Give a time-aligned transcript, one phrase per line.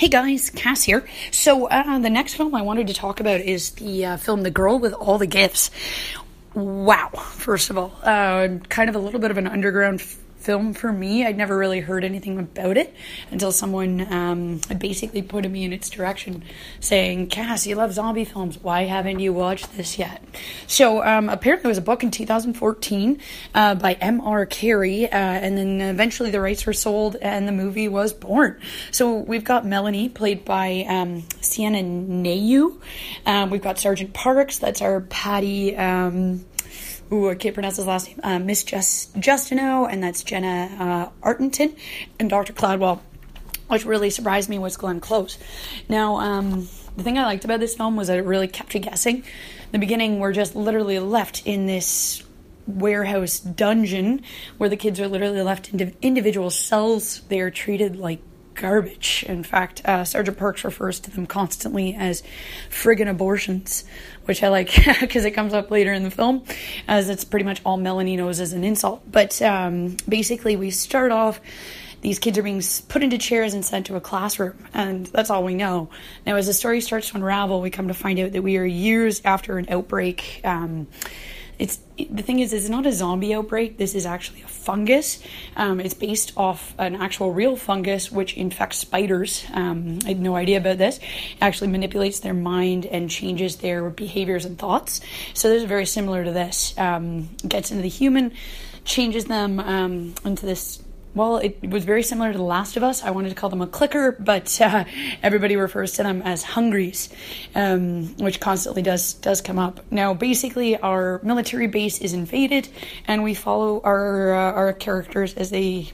[0.00, 1.06] Hey guys, Cass here.
[1.30, 4.50] So, uh, the next film I wanted to talk about is the uh, film The
[4.50, 5.70] Girl with All the Gifts.
[6.54, 10.00] Wow, first of all, uh, kind of a little bit of an underground
[10.40, 11.24] film for me.
[11.24, 12.94] I'd never really heard anything about it
[13.30, 16.42] until someone um, basically put me in its direction,
[16.80, 18.58] saying, "Cass, you love zombie films.
[18.58, 20.22] Why haven't you watched this yet?"
[20.66, 23.20] So um, apparently, it was a book in 2014
[23.54, 24.46] uh, by M.R.
[24.46, 28.60] Carey, uh, and then eventually the rights were sold, and the movie was born.
[28.90, 32.76] So we've got Melanie, played by um, Sennia Nanua.
[33.26, 34.58] Um, we've got Sergeant Parks.
[34.58, 35.76] That's our Paddy.
[35.76, 36.44] Um,
[37.12, 41.26] ooh, I can't pronounce his last name, uh, Miss Just, Justineau, and that's Gemma uh,
[41.26, 41.76] Arterton,
[42.18, 42.52] and Dr.
[42.52, 43.02] Caldwell,
[43.68, 45.38] which really surprised me was Glenn Close.
[45.88, 48.80] Now, um, the thing I liked about this film was that it really kept you
[48.80, 49.16] guessing.
[49.16, 52.22] In the beginning, we're just literally left in this
[52.66, 54.22] warehouse dungeon
[54.58, 57.22] where the kids are literally left in individual cells.
[57.28, 58.20] They are treated like
[58.54, 59.24] garbage.
[59.28, 62.22] In fact, uh, Sergeant Parks refers to them constantly as
[62.70, 63.84] friggin' abortions,
[64.24, 66.44] which I like because it comes up later in the film,
[66.86, 69.02] as it's pretty much all Melanie knows as an insult.
[69.10, 71.40] But um, basically, we start off.
[72.02, 75.44] These kids are being put into chairs and sent to a classroom, and that's all
[75.44, 75.90] we know.
[76.26, 78.64] Now, as the story starts to unravel, we come to find out that we are
[78.64, 80.40] years after an outbreak.
[80.42, 80.86] Um,
[81.60, 83.76] it's the thing is, it's not a zombie outbreak.
[83.76, 85.22] This is actually a fungus.
[85.56, 89.44] Um, it's based off an actual real fungus which infects spiders.
[89.52, 90.96] Um, I had no idea about this.
[90.96, 95.02] It actually manipulates their mind and changes their behaviors and thoughts.
[95.34, 96.74] So this is very similar to this.
[96.78, 98.32] Um, gets into the human,
[98.84, 100.82] changes them um, into this
[101.14, 103.02] well, it was very similar to The Last of Us.
[103.02, 104.84] I wanted to call them a clicker, but uh,
[105.22, 107.08] everybody refers to them as hungries,
[107.54, 109.80] um, which constantly does does come up.
[109.90, 112.68] Now, basically, our military base is invaded,
[113.08, 115.92] and we follow our uh, our characters as they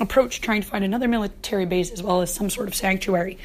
[0.00, 3.38] approach trying to find another military base as well as some sort of sanctuary.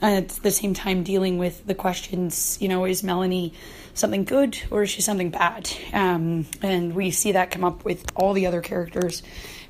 [0.00, 3.52] At the same time, dealing with the questions, you know, is Melanie
[3.94, 5.70] something good or is she something bad?
[5.92, 9.22] Um, and we see that come up with all the other characters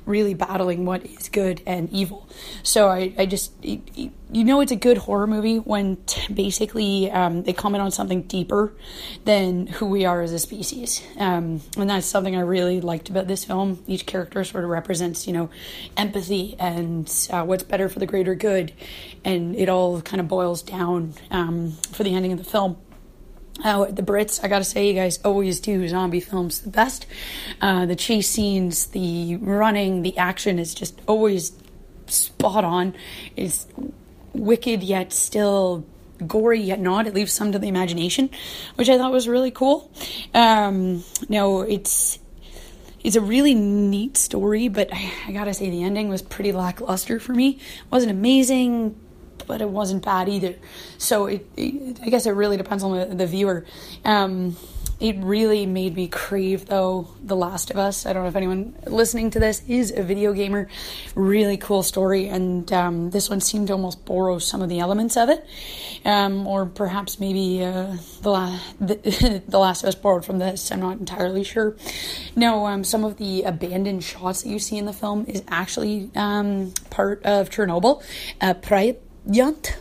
[0.09, 2.27] really battling what is good and evil.
[2.63, 7.43] So I, I just, you know, it's a good horror movie when t- basically um,
[7.43, 8.73] they comment on something deeper
[9.25, 11.01] than who we are as a species.
[11.17, 13.83] Um, and that's something I really liked about this film.
[13.87, 15.49] Each character sort of represents, you know,
[15.95, 18.73] empathy and uh, what's better for the greater good.
[19.23, 22.77] And it all kind of boils down um, for the ending of the film.
[23.63, 27.05] Uh, the Brits, I gotta say, you guys always do zombie films the best.
[27.59, 31.51] Uh, the chase scenes, the running, the action is just always
[32.07, 32.95] spot on.
[33.35, 33.67] It's
[34.33, 35.85] wicked yet still
[36.25, 37.07] gory yet not.
[37.07, 38.29] It leaves some to the imagination,
[38.75, 39.91] which I thought was really cool.
[40.33, 42.19] Um, no, it's
[43.03, 47.19] it's a really neat story, but I, I gotta say the ending was pretty lackluster
[47.19, 47.51] for me.
[47.51, 48.99] It wasn't amazing
[49.49, 50.55] but it wasn't bad either.
[50.99, 53.65] So it, it I guess it really depends on the, the viewer.
[54.05, 54.55] Um,
[54.99, 58.05] it really made me crave though The Last of Us.
[58.05, 60.67] I don't know if anyone listening to this is a video gamer.
[61.15, 65.15] Really cool story, and um, this one seemed to almost borrow some of the elements
[65.15, 65.45] of it,
[66.03, 70.69] um, or perhaps maybe uh, the, La- the, the Last of Us borrowed from this.
[70.69, 71.77] I'm not entirely sure.
[72.35, 76.11] No, um, some of the abandoned shots that you see in the film is actually
[76.15, 78.03] um, part of Chernobyl.
[78.41, 78.53] Uh,
[79.27, 79.77] Yunt.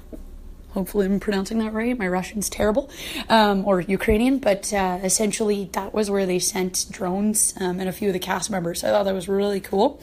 [0.71, 1.99] Hopefully, I'm pronouncing that right.
[1.99, 2.91] My Russian's terrible,
[3.29, 7.93] um, or Ukrainian, but uh, essentially, that was where they sent drones um, and a
[7.93, 8.85] few of the cast members.
[8.85, 10.01] I thought that was really cool.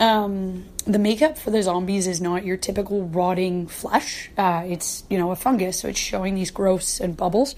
[0.00, 4.30] Um, the makeup for the zombies is not your typical rotting flesh.
[4.38, 7.56] Uh, it's you know a fungus, so it's showing these growths and bubbles.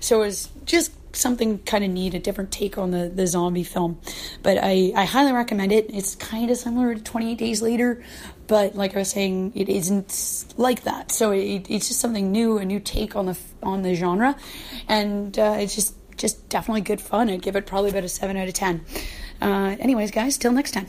[0.00, 4.00] So it's just something kind of neat, a different take on the, the zombie film.
[4.42, 5.86] But I, I highly recommend it.
[5.92, 8.02] It's kind of similar to 28 Days Later,
[8.46, 11.12] but like I was saying, it isn't like that.
[11.12, 14.36] So it, it's just something new, a new take on the on the genre,
[14.88, 17.30] and uh, it's just just definitely good fun.
[17.30, 18.84] I'd give it probably about a seven out of ten.
[19.40, 20.86] Uh, anyways, guys, till next time.